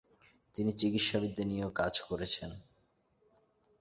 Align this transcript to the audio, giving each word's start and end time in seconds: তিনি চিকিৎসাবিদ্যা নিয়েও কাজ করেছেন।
তিনি 0.55 0.71
চিকিৎসাবিদ্যা 0.73 1.43
নিয়েও 1.45 1.71
কাজ 1.71 1.93
করেছেন। 2.01 2.49